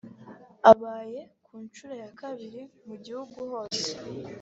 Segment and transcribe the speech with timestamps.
[0.71, 3.87] abaye ku nshuro ya kabiri mu gihugu hose